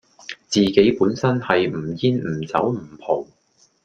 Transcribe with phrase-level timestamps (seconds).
[0.47, 3.27] 自己本身係唔煙唔酒唔浦